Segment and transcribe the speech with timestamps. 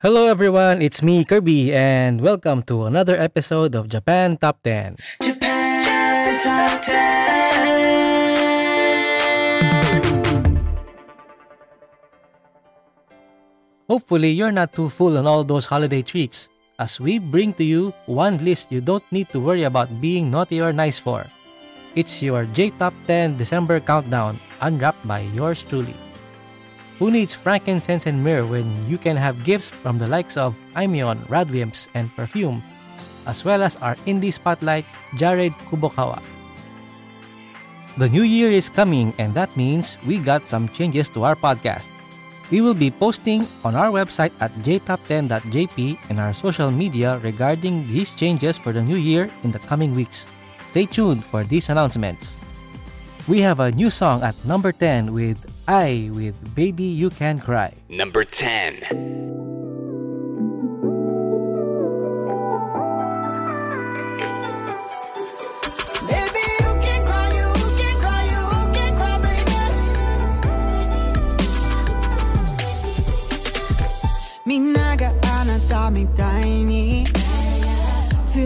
[0.00, 4.96] Hello everyone, it's me Kirby and welcome to another episode of Japan Top 10.
[5.20, 6.96] Japan Top 10.
[13.92, 16.48] Hopefully you're not too full on all those holiday treats
[16.80, 20.64] as we bring to you one list you don't need to worry about being naughty
[20.64, 21.28] or nice for.
[21.92, 25.92] It's your J Top 10 December countdown unwrapped by yours truly.
[27.00, 31.24] Who needs frankincense and myrrh when you can have gifts from the likes of Aimyon,
[31.32, 32.62] Radwimps, and Perfume,
[33.26, 34.84] as well as our indie spotlight,
[35.16, 36.20] Jared Kubokawa.
[37.96, 41.88] The new year is coming, and that means we got some changes to our podcast.
[42.52, 48.12] We will be posting on our website at jtop10.jp and our social media regarding these
[48.12, 50.26] changes for the new year in the coming weeks.
[50.66, 52.36] Stay tuned for these announcements.
[53.26, 55.38] We have a new song at number 10 with
[55.70, 57.72] AI with Baby You Can Cry.
[57.88, 59.39] Number 10.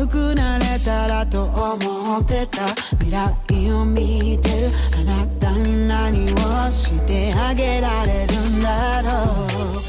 [0.05, 2.67] 強くなれたらと思ってた。
[2.99, 6.37] 未来を見てるあなた何を
[6.71, 9.09] してあげられるんだろ
[9.49, 9.85] う。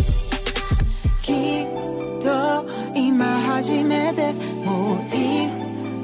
[1.21, 1.67] きっ
[2.21, 2.65] と
[2.95, 4.33] 今初めて
[4.63, 5.49] もう一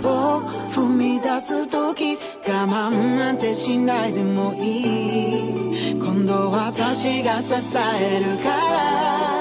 [0.01, 0.39] 歩
[0.69, 5.95] 踏み出す時我慢なんてしないでもいい。
[5.95, 7.53] 今度私が支
[8.01, 9.40] えるから。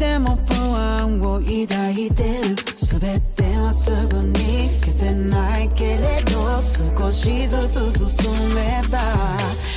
[0.00, 2.56] でも不安を抱いてる。
[2.78, 6.62] 全てはすぐに消せないけれど
[6.98, 8.98] 少しずつ進めば。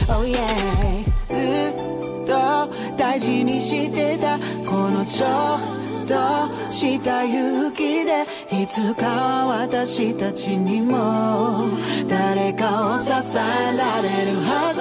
[0.08, 1.36] Oh yeah ず
[1.72, 4.40] っと大事にしてた。
[4.66, 11.68] このちょっとした勇気でいつかは私たちにも
[12.08, 14.74] 誰かを支えられるは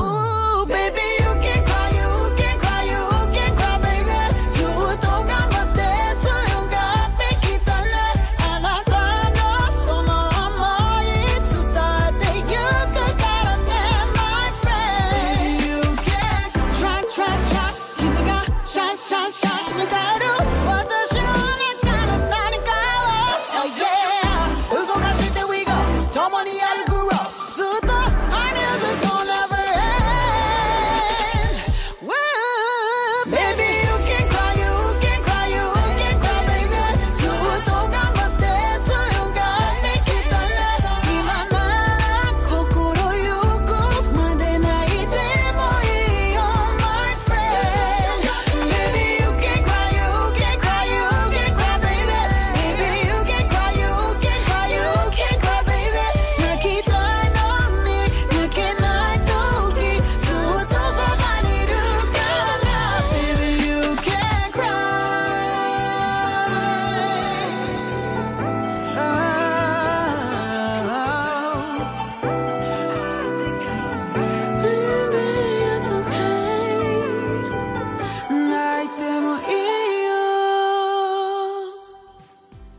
[0.00, 0.05] ず。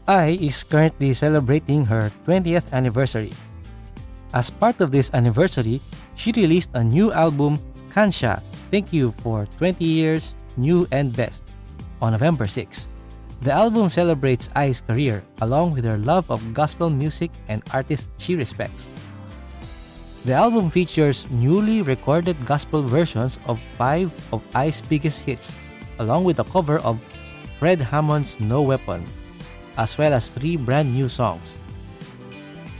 [0.07, 3.35] AI is currently celebrating her 20th anniversary.
[4.33, 5.83] As part of this anniversary,
[6.15, 7.59] she released a new album,
[7.91, 8.39] Kansha
[8.71, 11.43] Thank You for 20 Years, New and Best,
[12.01, 12.87] on November 6.
[13.41, 18.39] The album celebrates Ai's career along with her love of gospel music and artists she
[18.39, 18.87] respects.
[20.23, 25.51] The album features newly recorded gospel versions of five of Ai's biggest hits,
[25.99, 26.95] along with a cover of
[27.59, 29.03] Fred Hammond's No Weapon,
[29.77, 31.57] as well as three brand new songs.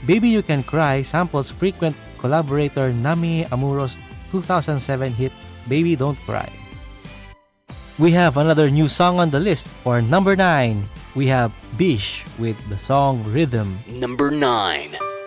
[0.06, 3.98] Baby You Can Cry samples frequent collaborator Namie Amuro's
[4.30, 5.32] 2007 hit
[5.68, 6.50] Baby Don't Cry.
[7.98, 10.84] We have another new song on the list for number 9.
[11.18, 13.82] We have Bish with the song Rhythm.
[13.90, 15.17] Number 9.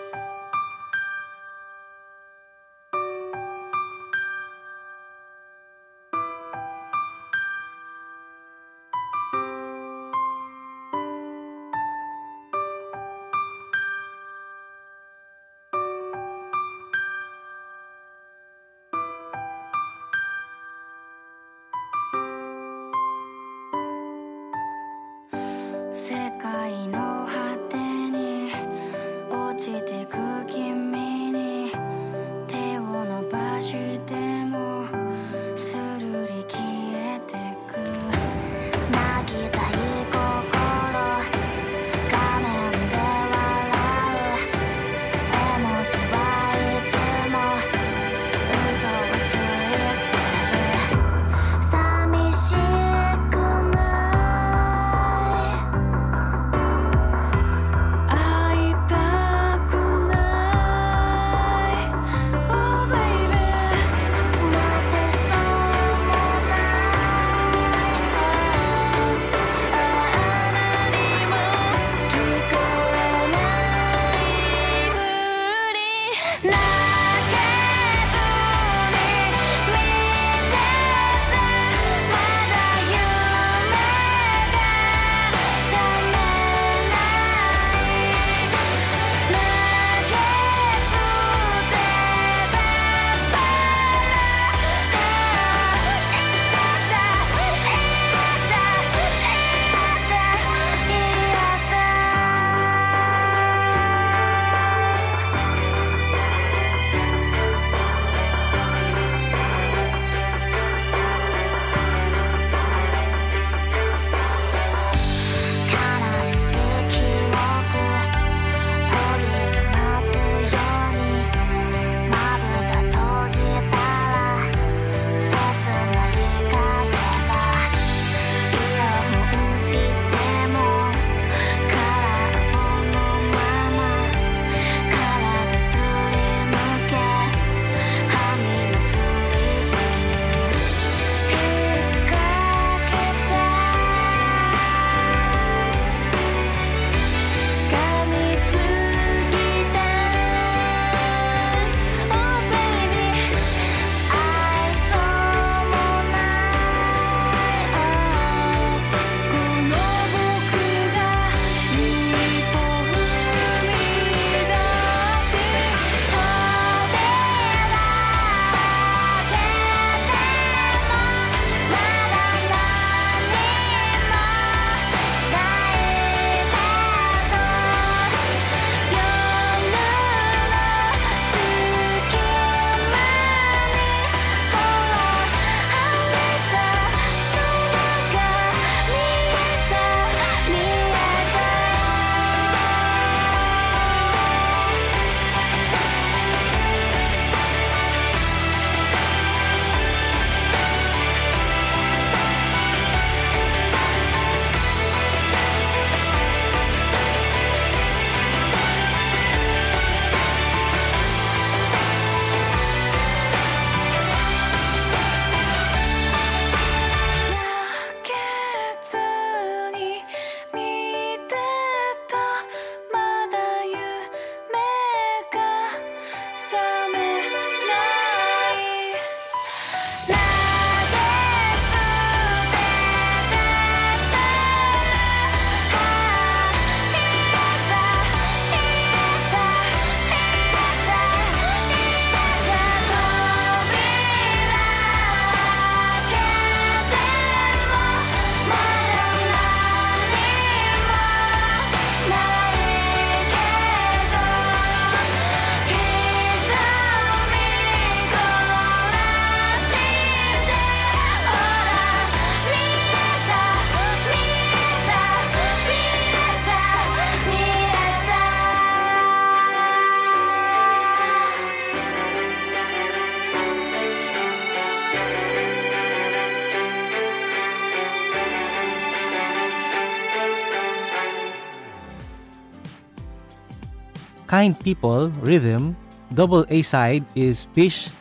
[284.42, 285.78] Kind People, Rhythm,
[286.18, 287.94] double A side is Bish's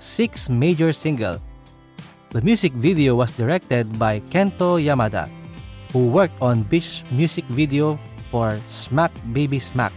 [0.00, 1.36] sixth major single.
[2.32, 5.28] The music video was directed by Kento Yamada,
[5.92, 8.00] who worked on Bish's music video
[8.32, 9.92] for Smack Baby Smack,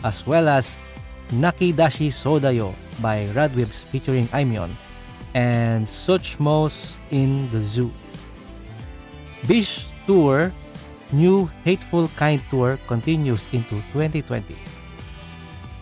[0.00, 0.80] as well as
[1.28, 2.72] Nakidashi Sodayo
[3.04, 4.72] by Radwimps featuring Aimyon,
[5.36, 7.92] and Suchmos in the Zoo.
[9.44, 10.48] Bish Tour
[11.12, 14.71] New Hateful Kind Tour continues into 2020.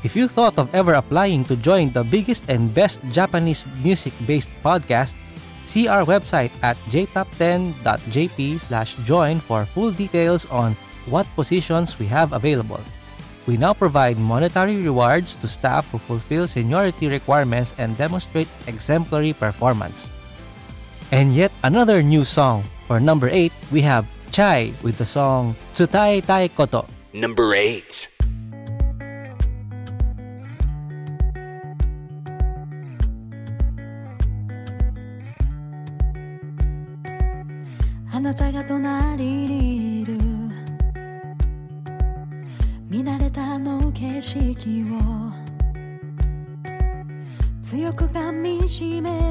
[0.02, 4.48] If you thought of ever applying to join the biggest and best Japanese music based
[4.64, 5.12] podcast,
[5.64, 10.72] see our website at jtop10.jp slash join for full details on
[11.04, 12.80] what positions we have available.
[13.46, 20.08] We now provide monetary rewards to staff who fulfill seniority requirements and demonstrate exemplary performance.
[21.12, 22.64] And yet another new song.
[22.86, 26.86] For number 8, we have Chay with the song Tsutaetai Koto.
[27.12, 28.19] Number 8.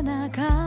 [0.01, 0.58] なか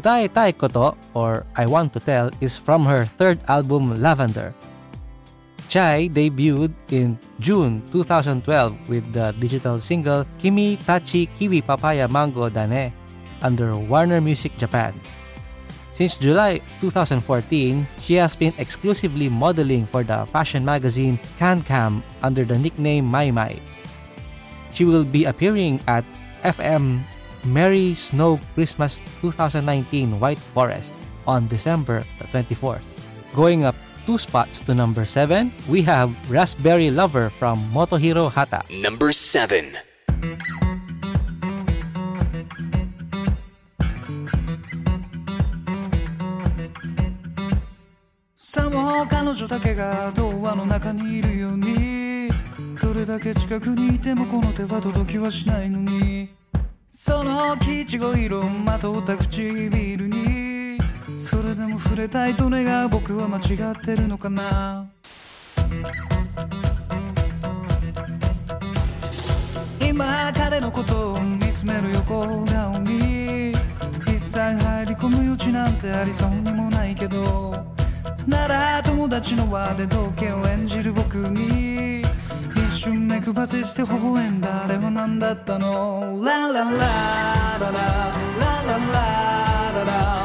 [0.00, 4.56] Tsutaetai Koto, or I Want to Tell, is from her third album Lavender.
[5.68, 12.90] Chay debuted in June 2012 with the digital single Kimi Tachi Kiwi Papaya Mango Dane
[13.44, 14.96] under Warner Music Japan.
[15.92, 22.58] Since July 2014, she has been exclusively modeling for the fashion magazine CanCam under the
[22.58, 23.60] nickname Mai Mai.
[24.72, 26.08] She will be appearing at
[26.42, 27.04] FM
[27.45, 30.93] Merry Snow Christmas 2019 White Forest
[31.27, 32.81] on December the 24th.
[33.35, 38.63] Going up two spots to number 7, we have Raspberry Lover from Motohiro Hata.
[38.69, 39.65] Number 7.
[48.37, 52.29] さも彼女だけが童話の中にいるように
[52.81, 56.29] どれだけ近くにいてもこの手は届きはしないのに
[57.10, 60.78] その生地ご色まとった唇に
[61.18, 64.88] それでも触れたいと願う僕は間違ってるのかな？
[69.80, 73.54] 今彼のことを見つめる横顔に
[74.06, 77.74] 一切入り込む余地なんてありそうにもないけど
[78.30, 82.02] なら友達の輪で同家を演じる僕に。
[82.54, 86.22] 一瞬目くばせして微笑んだあれは何だったの？
[86.24, 86.76] ラララララ
[87.58, 90.19] ラララララララ。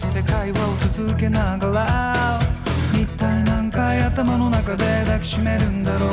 [0.00, 2.40] カーフェイスで会話を続けながら
[2.94, 6.10] 一体何回頭の中で抱きしめるんだろう。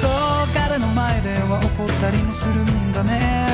[0.00, 0.10] そう
[0.54, 3.46] 彼の前では怒ったりもするんだね。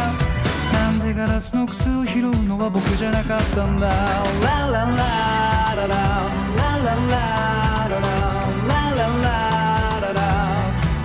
[0.73, 3.89] なんでガラスの靴を拾うのは僕じゃなかったんだ。
[3.89, 3.95] ラ
[4.67, 4.97] ラララ
[5.77, 5.97] ララララ
[6.57, 7.19] ララ
[7.89, 8.11] ララ
[9.23, 9.31] ラ
[10.01, 10.21] ララ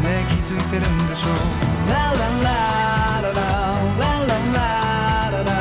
[0.01, 1.33] ねえ気づいてるんでしょう
[1.89, 2.19] ラララ
[3.21, 3.43] ラララ
[4.01, 4.59] ララ
[5.31, 5.51] ララ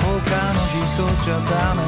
[0.00, 0.08] 他
[0.52, 1.81] の人じゃダメ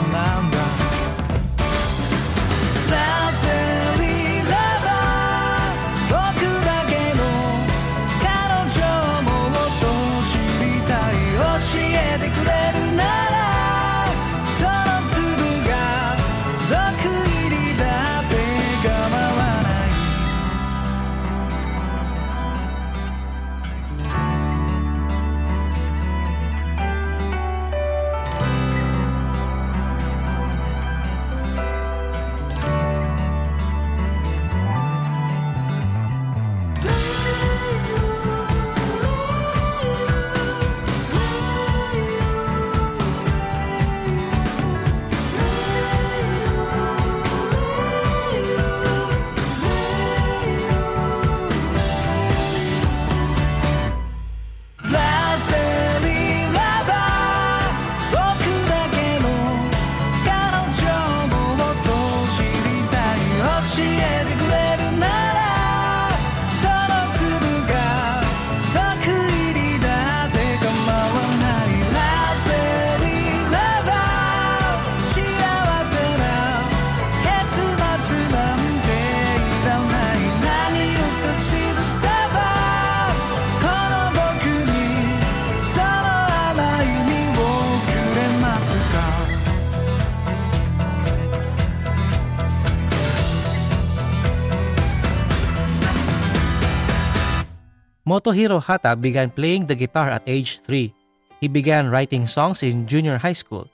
[98.04, 100.92] Motohiro Hata began playing the guitar at age 3.
[101.40, 103.64] He began writing songs in junior high school.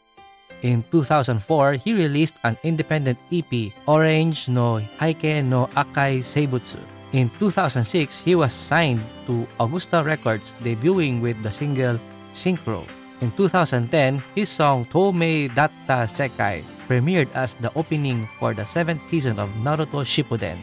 [0.63, 6.79] In 2004, he released an independent EP, Orange no Haike no Akai Seibutsu.
[7.11, 11.99] In 2006, he was signed to Augusta Records, debuting with the single
[12.31, 12.87] Synchro.
[13.21, 19.43] In 2010, his song Tomei Datta Sekai premiered as the opening for the seventh season
[19.43, 20.59] of Naruto Shippuden.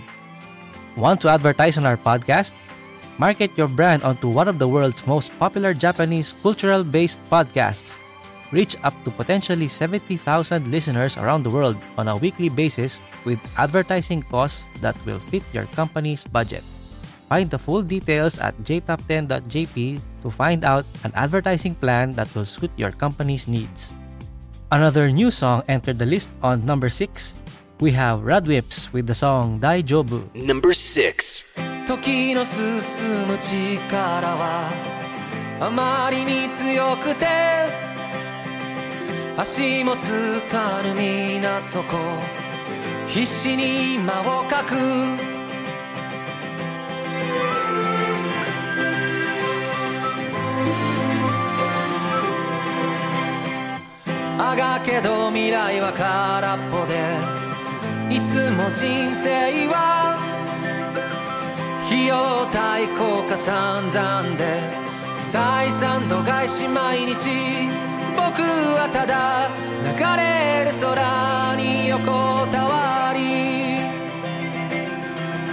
[0.96, 2.56] Want to advertise on our podcast?
[3.18, 7.98] Market your brand onto one of the world's most popular Japanese cultural based podcasts.
[8.52, 14.22] reach up to potentially 70,000 listeners around the world on a weekly basis with advertising
[14.24, 16.64] costs that will fit your company's budget.
[17.28, 22.72] Find the full details at jtop10.jp to find out an advertising plan that will suit
[22.78, 23.92] your company's needs.
[24.72, 27.36] Another new song entered the list on number 6.
[27.80, 30.34] We have Radwimps with the song Daijobu.
[30.36, 31.67] Number 6.
[31.88, 32.70] 時の進
[33.30, 34.70] む力は
[35.62, 37.26] あまりに強くて
[39.38, 41.98] 足もつかぬ皆そこ
[43.08, 44.76] 必死に間をかく。
[54.40, 60.27] あがけど未来は空っぽでいつも人生は
[61.88, 64.62] 費用対効果散々で
[65.22, 67.30] 採算度外視毎日
[68.14, 69.48] 僕はただ
[69.84, 73.80] 流れる空に横たわり。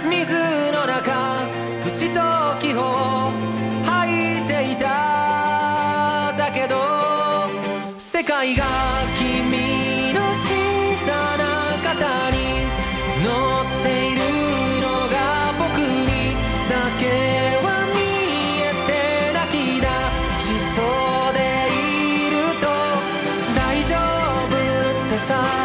[0.09, 0.35] 水
[0.73, 1.47] の中
[1.85, 2.19] 口と
[2.59, 3.31] 気泡
[3.85, 6.33] 吐いていた。
[6.37, 6.75] だけど
[7.97, 8.65] 世界が
[9.17, 9.34] 君
[25.25, 25.64] side.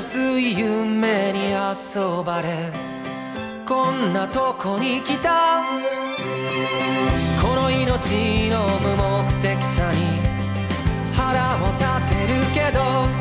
[0.00, 2.72] 安い夢に遊ばれ
[3.66, 5.60] こんなとこに来た。
[7.42, 9.98] この命の無目的さに
[11.12, 11.84] 腹を立
[12.14, 13.19] てるけど。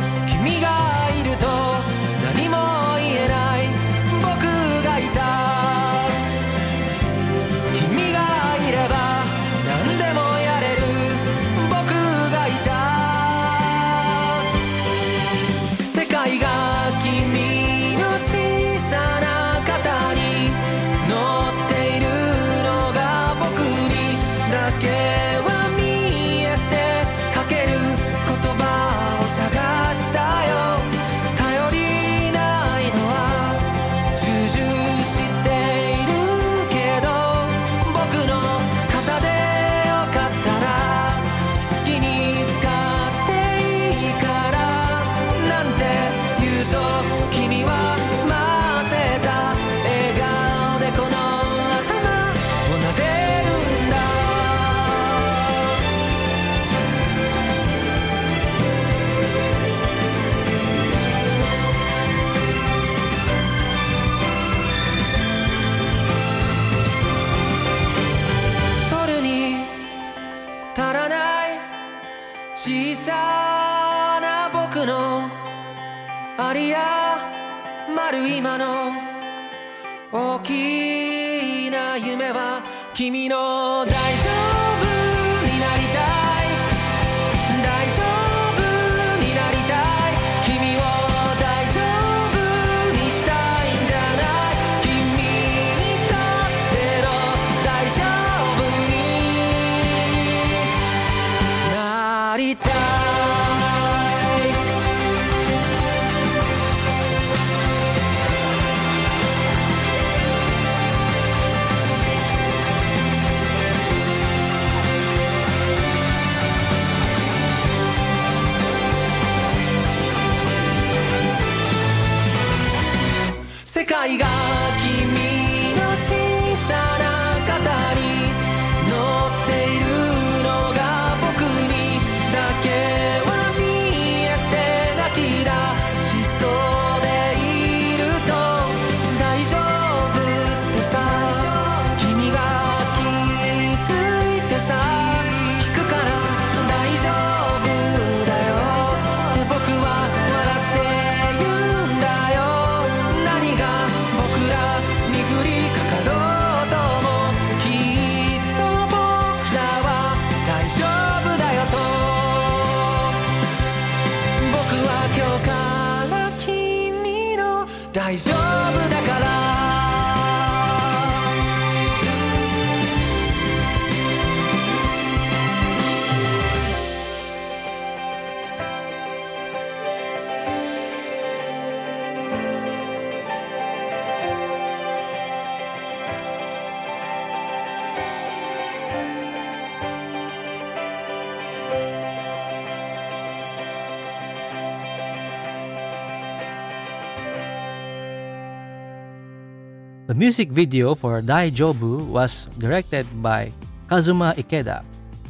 [200.20, 203.56] music video for Dai Jobu was directed by
[203.88, 204.84] Kazuma Ikeda,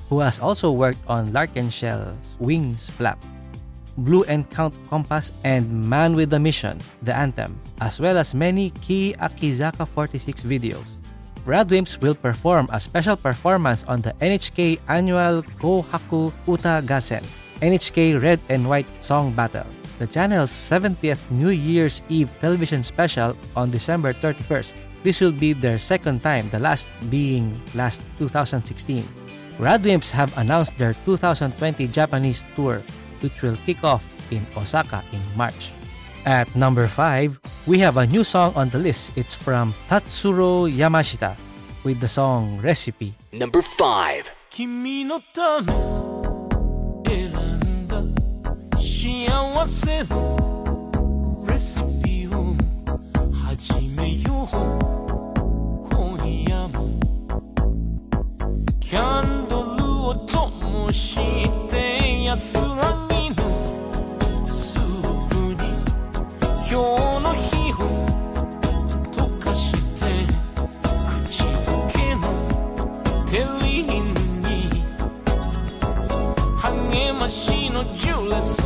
[0.10, 3.22] who has also worked on L'Arc-en-Ciel's Wings Flap,
[4.02, 7.54] Blue Encount Compass, and Man with the Mission, The Anthem,
[7.86, 10.90] as well as many Keyakizaka 46 videos.
[11.46, 17.22] Radwimps will perform a special performance on the NHK annual Kohaku Uta Gassen,
[17.62, 23.70] NHK Red and White Song Battle the channel's 70th New Year's Eve television special on
[23.70, 24.76] December 31st.
[25.04, 29.04] This will be their second time, the last being last 2016.
[29.60, 32.82] Radwimps have announced their 2020 Japanese tour,
[33.20, 35.72] which will kick off in Osaka in March.
[36.26, 39.12] At number 5, we have a new song on the list.
[39.16, 41.36] It's from Tatsuro Yamashita
[41.84, 43.14] with the song Recipe.
[43.32, 44.36] Number 5
[49.10, 52.54] 幸せのレシピを
[53.34, 54.56] 始めよう。
[55.90, 56.16] 今
[56.48, 57.00] 夜も
[58.80, 61.18] キャンドルを灯し
[61.70, 62.62] て安ら
[63.10, 63.36] ぎの
[64.48, 64.82] スー
[65.30, 65.58] プに
[66.70, 66.78] 今日
[67.24, 67.76] の日を
[69.12, 70.06] 溶かして」
[71.26, 71.98] 「口づけ
[73.32, 74.10] テリーヌ
[74.48, 74.48] に
[76.58, 78.59] 励ましのジュレス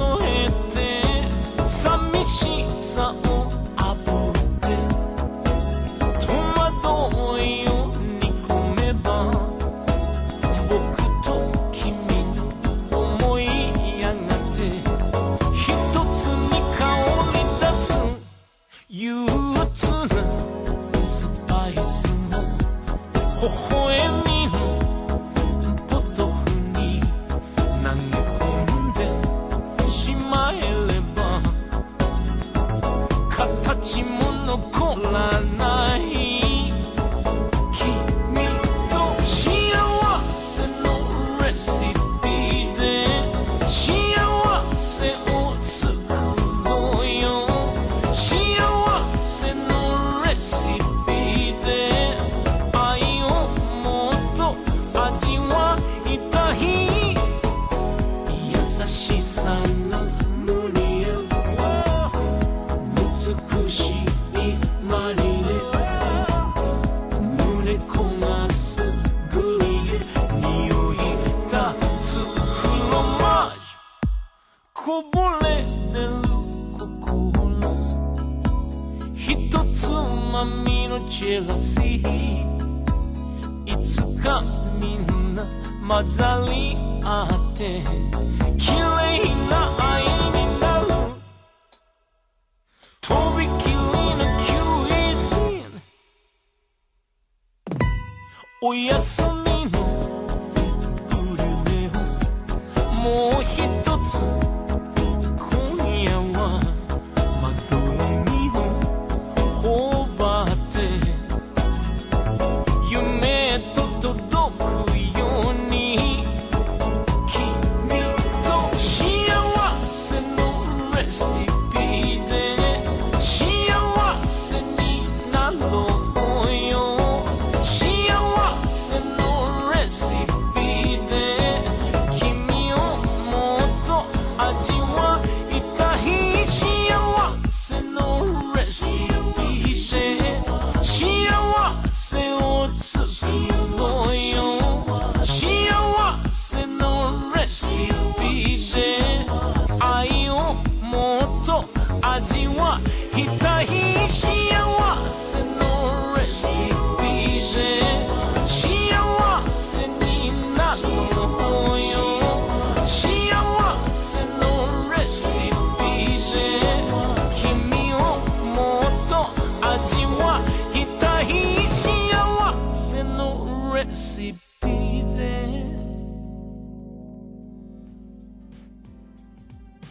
[98.66, 99.43] O Yasumi.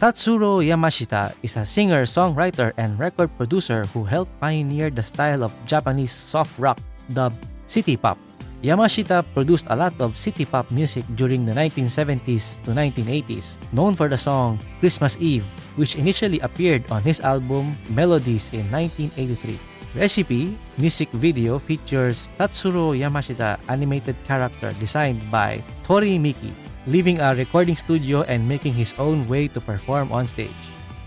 [0.03, 5.55] Tatsuro Yamashita is a singer, songwriter, and record producer who helped pioneer the style of
[5.63, 6.75] Japanese soft rock
[7.15, 7.39] dubbed
[7.71, 8.19] city pop.
[8.59, 14.11] Yamashita produced a lot of city pop music during the 1970s to 1980s, known for
[14.11, 15.47] the song Christmas Eve,
[15.79, 19.55] which initially appeared on his album Melodies in 1983.
[19.95, 26.51] Recipe music video features Tatsuro Yamashita animated character designed by Tori Miki,
[26.85, 30.63] leaving a recording studio and making his own way to perform on stage.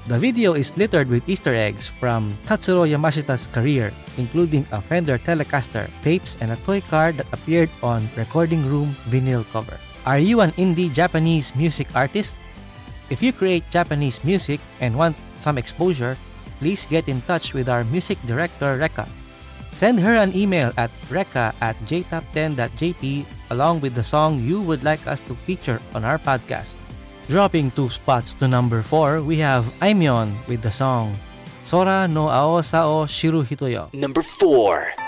[0.07, 5.91] The video is littered with Easter eggs from Tatsuro Yamashita's career, including a Fender Telecaster,
[6.03, 9.77] tapes, and a toy car that appeared on Recording Room vinyl cover.
[10.07, 12.39] Are you an indie Japanese music artist?
[13.11, 16.17] If you create Japanese music and want some exposure,
[16.61, 19.11] please get in touch with our music director, Reka.
[19.77, 25.05] Send her an email at reka at jtop10.jp along with the song you would like
[25.07, 26.81] us to feature on our podcast.
[27.29, 31.13] Dropping two spots to number 4, we have Aimyon with the song
[31.61, 33.93] Sora no Ao Sao Shiru Hitoyo.
[33.93, 35.06] Number 4.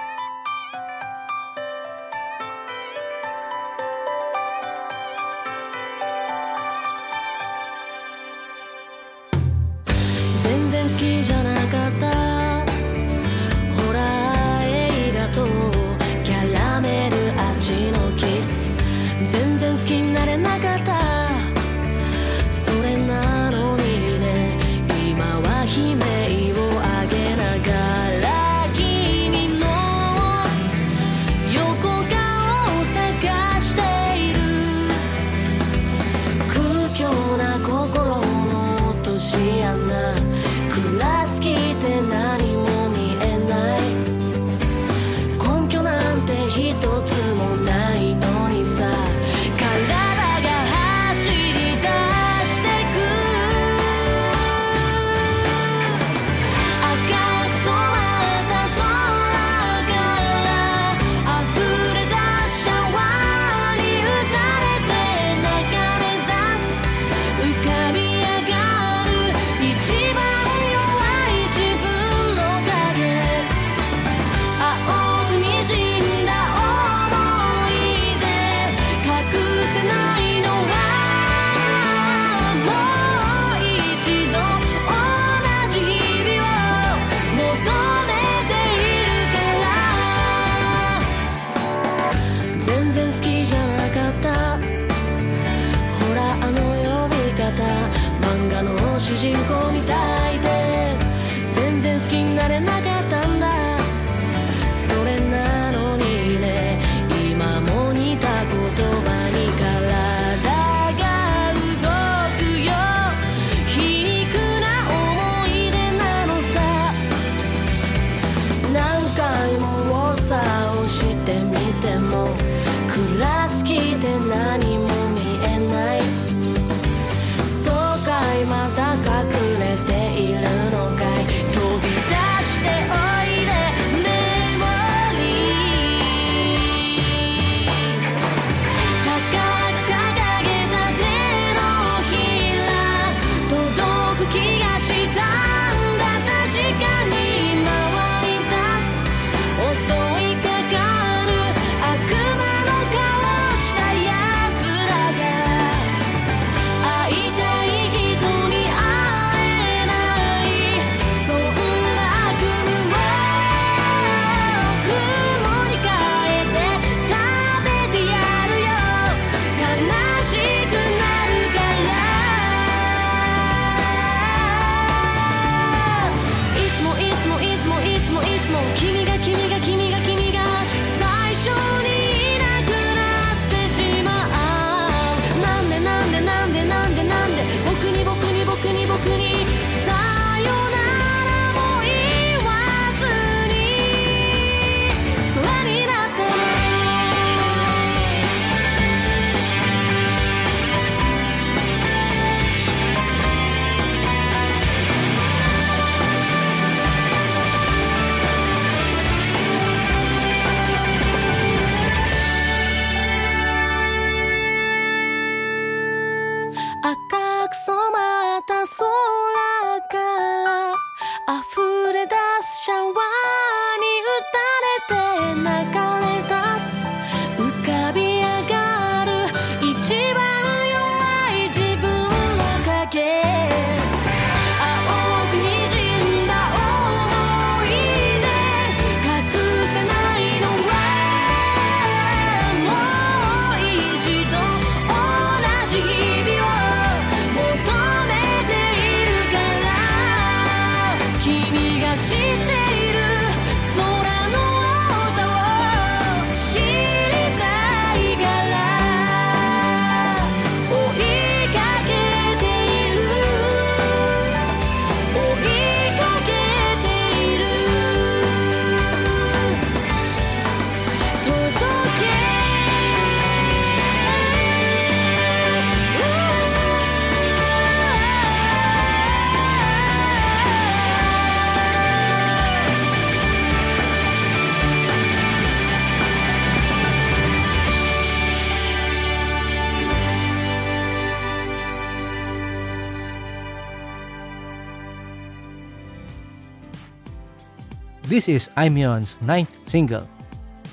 [298.19, 300.02] This is Aimyon's ninth single.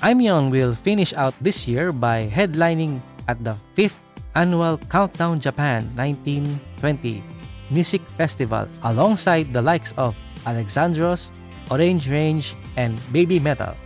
[0.02, 2.98] Aimyon will finish out this year by headlining
[3.30, 4.02] at the 5th
[4.34, 7.22] annual Countdown Japan 1920
[7.70, 11.30] Music Festival alongside the likes of Alexandros,
[11.70, 12.42] Orange Range,
[12.74, 13.78] and Baby Metal.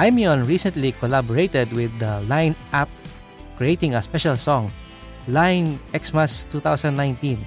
[0.00, 2.88] Aimyon recently collaborated with the Line app,
[3.60, 4.72] creating a special song,
[5.28, 7.44] Line Xmas 2019,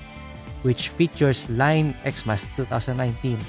[0.62, 3.42] which features Line Xmas 2019.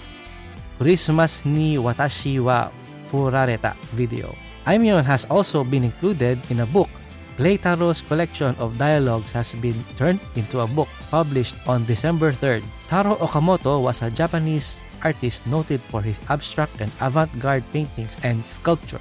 [0.79, 2.71] クリスマスに私は
[3.11, 4.35] 振られた video.
[4.65, 6.89] Aimyon has also been included in a book.
[7.39, 12.63] Playtaro's collection of dialogues has been turned into a book published on December 3rd.
[12.89, 19.01] Taro Okamoto was a Japanese artist noted for his abstract and avant-garde paintings and sculpture.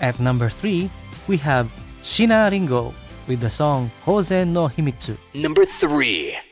[0.00, 0.90] At number 3,
[1.28, 1.70] we have
[2.02, 2.92] Sheena Ringo
[3.26, 5.16] with the song Kozen no Himitsu.
[5.34, 6.49] Number 3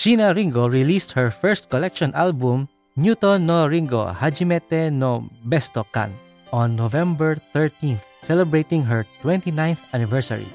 [0.00, 6.08] Sheena Ringo released her first collection album, Newton no Ringo Hajimete no Besto Kan,
[6.56, 10.48] on November 13th, celebrating her 29th anniversary.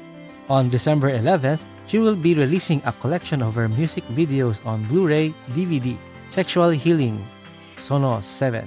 [0.49, 5.29] On December 11th, she will be releasing a collection of her music videos on Blu-ray,
[5.53, 5.93] DVD,
[6.33, 7.21] Sexual Healing,
[7.77, 8.65] Sono 7,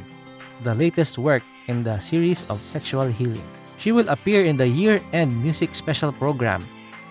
[0.62, 3.42] the latest work in the series of sexual healing.
[3.82, 6.62] She will appear in the year-end music special program,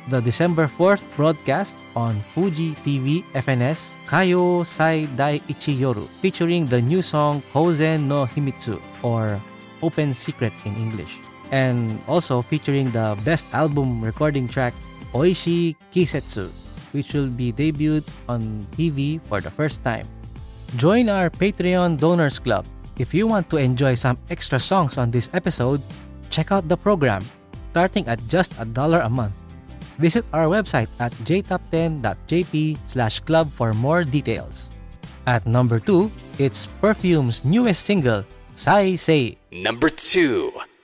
[0.08, 7.04] the December 4th broadcast on Fuji TV FNS Kayo Sai Dai Ichiyoru featuring the new
[7.04, 9.40] song Kozen no Himitsu or
[9.84, 11.20] Open Secret in English
[11.52, 14.74] and also featuring the best album recording track
[15.12, 16.48] Oishi Kisetsu
[16.96, 20.08] which will be debuted on TV for the first time.
[20.80, 22.66] Join our Patreon Donors Club.
[22.98, 25.84] If you want to enjoy some extra songs on this episode,
[26.32, 27.22] check out the program
[27.72, 29.36] starting at just a dollar a month.
[29.98, 34.72] Visit our website at jtop10.jp slash club for more details.
[35.26, 38.24] At number 2, it's Perfume's newest single,
[38.56, 39.38] Sai Say.
[39.52, 40.77] Number 2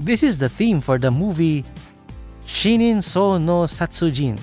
[0.00, 1.60] This is the theme for the movie
[2.48, 4.40] Shijinso no Satsujin,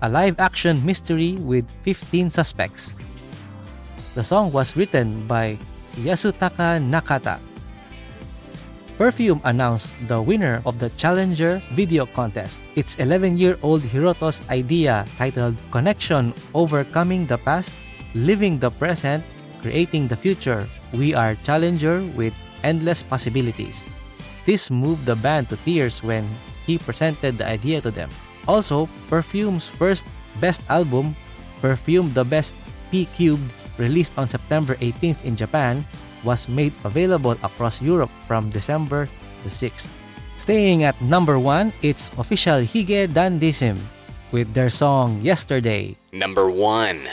[0.00, 2.96] a live action mystery with 15 suspects.
[4.16, 5.58] The song was written by
[6.00, 7.36] Yasutaka Nakata.
[8.96, 12.62] Perfume announced the winner of the Challenger video contest.
[12.74, 17.76] It's 11 year old Hiroto's idea titled Connection Overcoming the Past,
[18.14, 19.22] Living the Present,
[19.60, 20.64] Creating the Future.
[20.96, 22.32] We are Challenger with
[22.64, 23.84] Endless Possibilities.
[24.44, 26.28] This moved the band to tears when
[26.66, 28.10] he presented the idea to them.
[28.46, 30.04] Also, Perfume's first
[30.40, 31.16] best album,
[31.60, 32.54] Perfume the Best
[32.90, 35.84] P Cubed, released on September 18th in Japan,
[36.24, 39.08] was made available across Europe from December
[39.44, 39.88] the 6th.
[40.36, 43.78] Staying at number 1, it's official Hige Dandism
[44.32, 45.96] with their song Yesterday.
[46.12, 47.06] Number 1.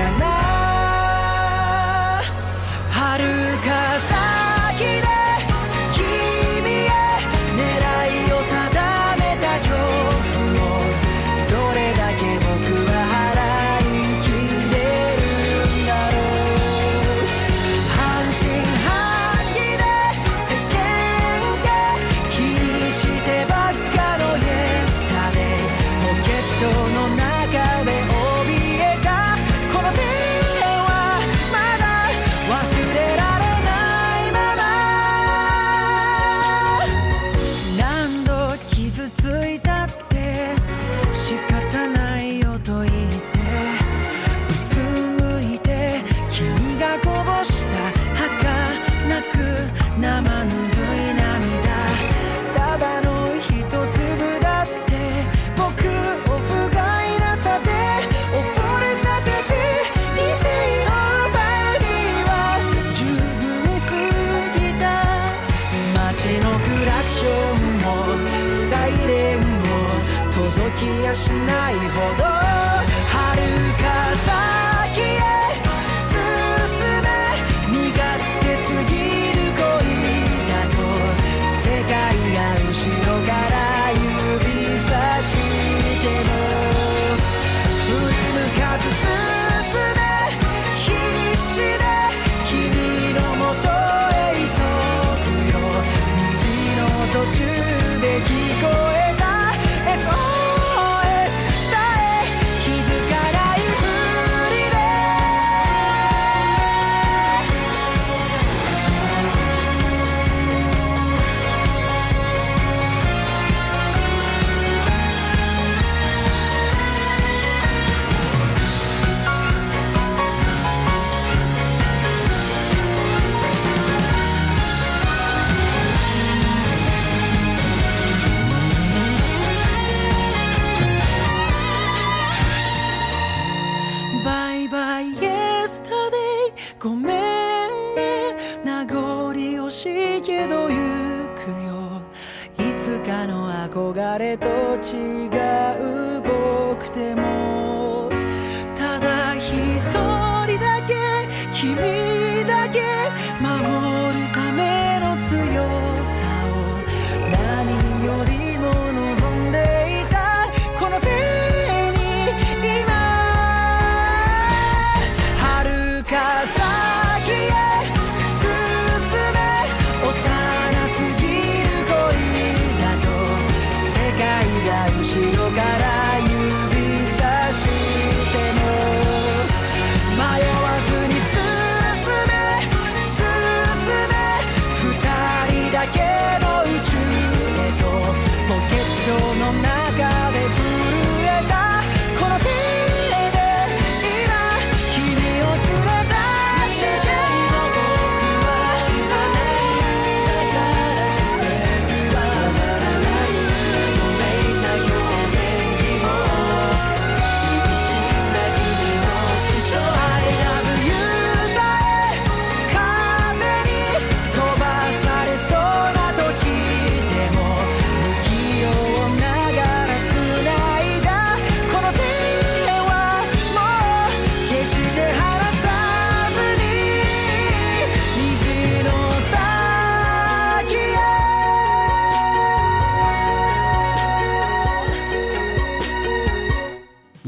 [0.00, 0.29] 괜찮아?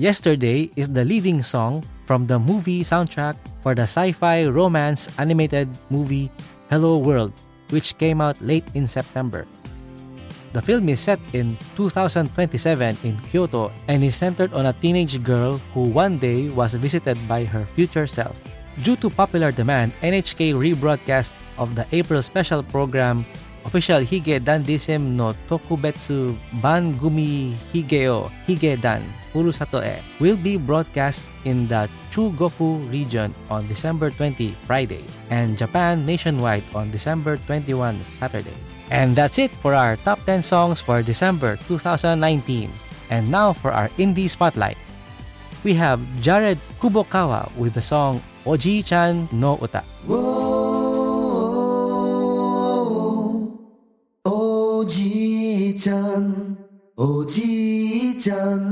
[0.03, 5.71] Yesterday is the leading song from the movie soundtrack for the sci fi romance animated
[5.95, 6.27] movie
[6.75, 7.31] Hello World,
[7.71, 9.47] which came out late in September.
[10.59, 12.35] The film is set in 2027
[13.07, 17.47] in Kyoto and is centered on a teenage girl who one day was visited by
[17.47, 18.35] her future self.
[18.83, 21.31] Due to popular demand, NHK rebroadcast
[21.63, 23.23] of the April special program
[23.65, 29.03] Official Hige Dandism no Tokubetsu Ban Gumi Higeo Higedan
[29.33, 35.01] Furusato e will be broadcast in the Chugoku region on December 20 Friday
[35.31, 38.55] and Japan nationwide on December 21 Saturday.
[38.91, 42.69] And that's it for our top 10 songs for December 2019.
[43.09, 44.77] And now for our indie spotlight.
[45.65, 49.85] We have Jared Kubokawa with the song Oji-chan no Uta.
[50.09, 50.82] お
[54.93, 55.11] জি
[55.79, 56.25] চান
[56.99, 57.53] ও জি
[58.25, 58.63] চান।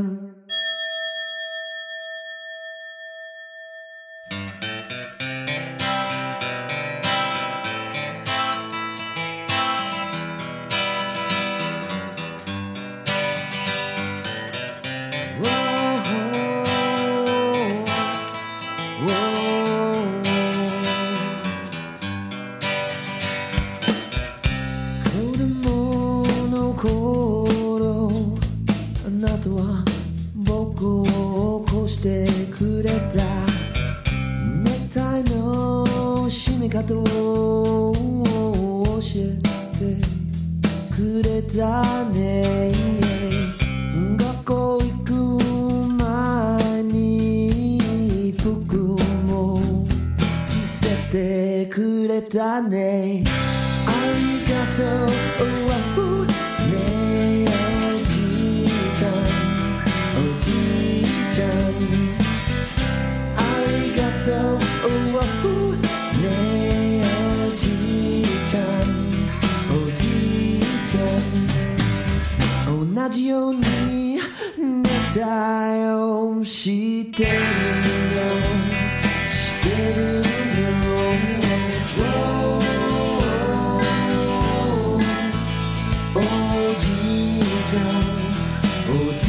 [41.40, 42.72] れたね
[44.16, 45.12] 学校行く
[46.02, 48.76] 前に服
[49.26, 49.60] も
[50.48, 53.24] 着せてくれたね。
[53.86, 55.08] ありがとう。
[56.26, 56.72] ね
[57.44, 57.48] え
[57.86, 58.10] おじ
[58.64, 59.12] いちゃん。
[60.16, 60.44] おじ
[61.00, 61.48] いちゃん。
[63.36, 64.59] ありがとう。
[77.20, 77.40] してるよ
[79.28, 80.64] してるよ
[86.14, 86.18] お
[86.78, 86.86] じ
[87.38, 87.84] いちゃん
[88.88, 89.28] おじ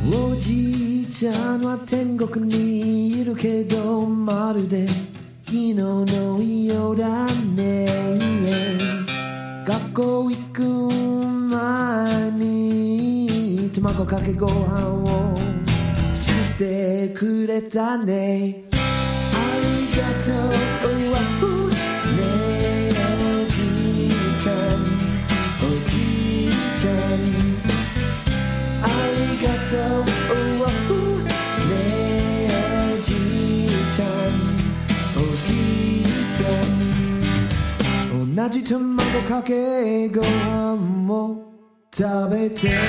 [0.02, 4.88] んおじいちゃんは天国にいるけどまるで
[5.74, 6.04] の
[6.66, 7.88] ようだね。
[9.64, 15.36] 学校行く前に卵かけご飯を
[16.12, 18.64] 作ってくれたね。
[18.72, 18.74] あ
[19.60, 20.46] りがとう
[22.16, 23.54] ねえおじ
[24.06, 24.54] いちゃん。
[25.62, 25.90] おじ
[26.46, 26.94] いちゃん。
[28.82, 28.84] あ
[29.30, 30.15] りがとう。
[38.45, 38.97] 同じ卵
[39.27, 41.43] かけご飯も
[41.91, 42.79] 食べてるよ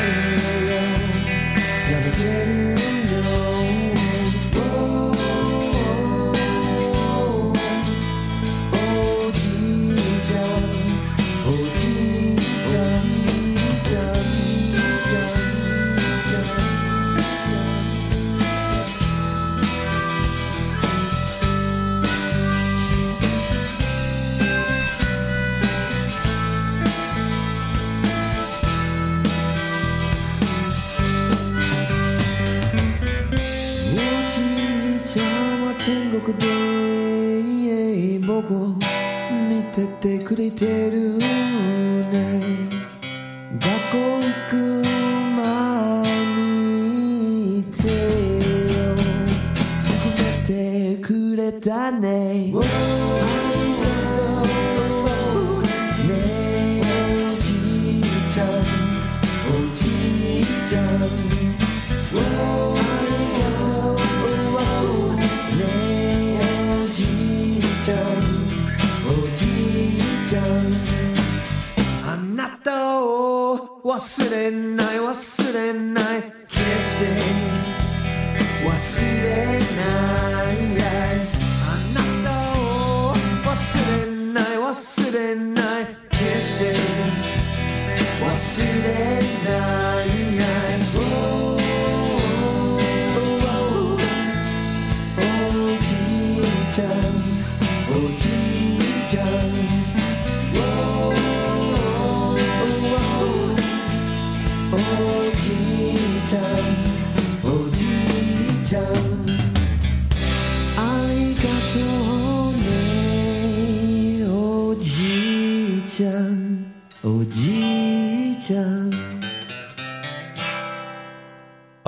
[1.88, 2.75] 食べてるよ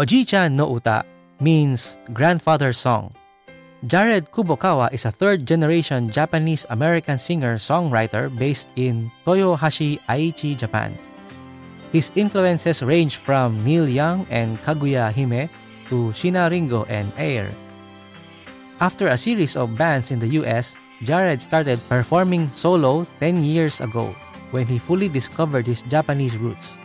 [0.09, 1.05] Oji-chan no Uta
[1.37, 3.13] means grandfather's song.
[3.85, 10.97] Jared Kubokawa is a third-generation Japanese-American singer-songwriter based in Toyohashi, Aichi, Japan.
[11.93, 15.45] His influences range from Neil Young and Kaguya Hime
[15.93, 17.53] to Sheena Ringo and Air.
[18.81, 20.73] After a series of bands in the US,
[21.05, 24.09] Jared started performing solo 10 years ago
[24.49, 26.81] when he fully discovered his Japanese roots.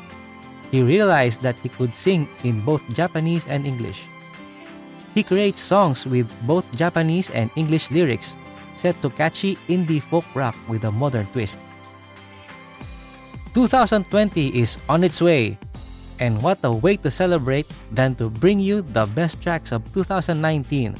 [0.70, 4.06] He realized that he could sing in both Japanese and English.
[5.14, 8.36] He creates songs with both Japanese and English lyrics
[8.74, 11.60] set to catchy indie folk rock with a modern twist.
[13.54, 15.56] 2020 is on its way,
[16.18, 20.98] and what a way to celebrate than to bring you the best tracks of 2019.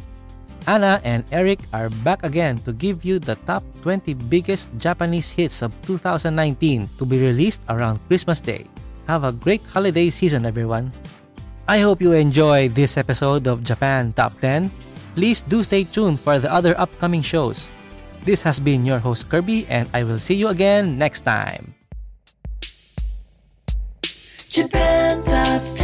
[0.66, 5.60] Anna and Eric are back again to give you the top 20 biggest Japanese hits
[5.60, 8.64] of 2019 to be released around Christmas Day.
[9.06, 10.88] Have a great holiday season, everyone.
[11.68, 14.70] I hope you enjoy this episode of Japan Top 10.
[15.14, 17.68] Please do stay tuned for the other upcoming shows.
[18.24, 21.74] This has been your host Kirby, and I will see you again next time.
[24.48, 25.83] Japan Top 10,